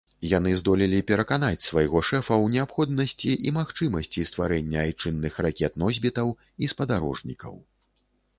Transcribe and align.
Яны 0.29 0.51
здолелі 0.59 1.01
пераканаць 1.09 1.65
свайго 1.65 2.01
шэфа 2.07 2.33
ў 2.43 2.53
неабходнасці 2.55 3.35
і 3.49 3.53
магчымасці 3.59 4.25
стварэння 4.31 4.79
айчынных 4.85 5.39
ракет-носьбітаў 5.47 6.35
і 6.63 6.73
спадарожнікаў. 6.75 7.53